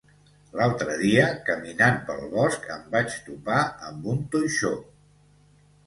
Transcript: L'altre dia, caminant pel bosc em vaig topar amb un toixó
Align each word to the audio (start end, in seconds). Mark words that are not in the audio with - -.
L'altre 0.59 0.95
dia, 1.01 1.25
caminant 1.51 2.01
pel 2.09 2.25
bosc 2.33 2.67
em 2.79 2.83
vaig 2.99 3.21
topar 3.29 3.63
amb 3.93 4.13
un 4.17 4.29
toixó 4.37 4.77